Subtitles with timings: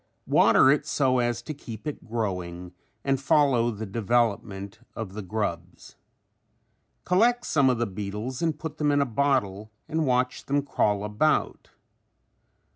[0.25, 5.95] Water it so as to keep it growing and follow the development of the grubs.
[7.05, 11.03] Collect some of the beetles and put them in a bottle and watch them crawl
[11.03, 11.69] about.